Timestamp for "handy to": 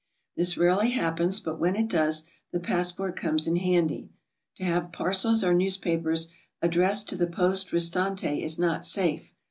3.57-4.63